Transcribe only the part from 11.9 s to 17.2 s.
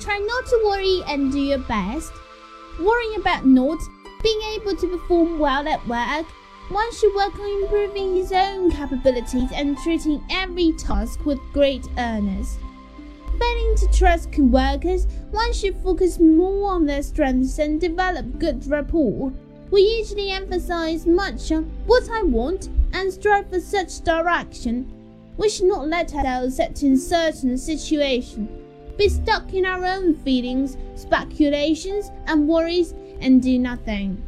earnest. Failing to trust co-workers, one should focus more on their